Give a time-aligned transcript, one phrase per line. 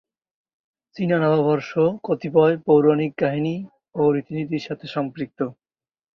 [0.95, 1.71] চীনা নববর্ষ
[2.03, 3.55] কতিপয় পৌরাণিক কাহিনী
[3.95, 5.39] ও রীতিনীতির সাথে সম্পৃক্ত।